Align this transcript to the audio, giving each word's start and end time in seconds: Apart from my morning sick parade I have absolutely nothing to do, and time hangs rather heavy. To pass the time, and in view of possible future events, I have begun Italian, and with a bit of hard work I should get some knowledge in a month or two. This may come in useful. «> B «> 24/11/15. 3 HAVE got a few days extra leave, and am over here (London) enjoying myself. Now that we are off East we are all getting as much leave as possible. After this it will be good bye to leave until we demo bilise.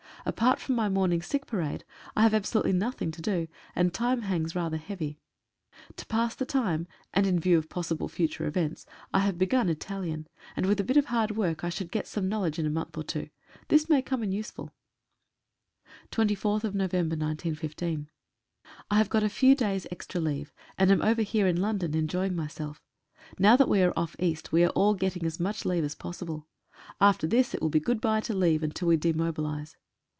Apart 0.23 0.59
from 0.59 0.75
my 0.75 0.87
morning 0.87 1.19
sick 1.23 1.47
parade 1.47 1.83
I 2.15 2.21
have 2.21 2.35
absolutely 2.35 2.73
nothing 2.73 3.09
to 3.09 3.23
do, 3.23 3.47
and 3.75 3.91
time 3.91 4.21
hangs 4.21 4.53
rather 4.55 4.77
heavy. 4.77 5.17
To 5.95 6.05
pass 6.05 6.35
the 6.35 6.45
time, 6.45 6.87
and 7.11 7.25
in 7.25 7.39
view 7.39 7.57
of 7.57 7.69
possible 7.69 8.07
future 8.07 8.45
events, 8.45 8.85
I 9.15 9.21
have 9.21 9.39
begun 9.39 9.67
Italian, 9.67 10.27
and 10.55 10.67
with 10.67 10.79
a 10.79 10.83
bit 10.83 10.95
of 10.95 11.05
hard 11.05 11.31
work 11.31 11.63
I 11.63 11.69
should 11.69 11.91
get 11.91 12.05
some 12.05 12.29
knowledge 12.29 12.59
in 12.59 12.67
a 12.67 12.69
month 12.69 12.95
or 12.95 13.03
two. 13.03 13.29
This 13.69 13.89
may 13.89 14.03
come 14.03 14.21
in 14.21 14.31
useful. 14.31 14.69
«> 15.35 15.85
B 15.85 15.87
«> 16.09 16.11
24/11/15. 16.17 17.75
3 17.75 18.07
HAVE 18.91 19.09
got 19.09 19.23
a 19.23 19.27
few 19.27 19.55
days 19.55 19.87
extra 19.89 20.21
leave, 20.21 20.53
and 20.77 20.91
am 20.91 21.01
over 21.01 21.23
here 21.23 21.51
(London) 21.51 21.95
enjoying 21.95 22.35
myself. 22.35 22.79
Now 23.39 23.55
that 23.55 23.67
we 23.67 23.81
are 23.81 23.93
off 23.97 24.15
East 24.19 24.51
we 24.51 24.63
are 24.63 24.69
all 24.75 24.93
getting 24.93 25.25
as 25.25 25.39
much 25.39 25.65
leave 25.65 25.83
as 25.83 25.95
possible. 25.95 26.45
After 27.01 27.25
this 27.25 27.55
it 27.55 27.61
will 27.63 27.69
be 27.69 27.79
good 27.79 27.99
bye 27.99 28.21
to 28.21 28.35
leave 28.35 28.61
until 28.61 28.87
we 28.89 28.97
demo 28.97 29.31
bilise. 29.31 29.77